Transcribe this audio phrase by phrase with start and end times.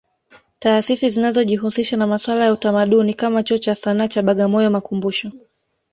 [0.59, 5.31] Taasisi zinazojihusisha na masuala ya utamaduni kama Chuo cha Sanaa cha Bagamoyo makumbusho